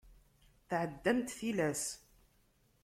[0.67, 1.83] Tɛeddamt tilas.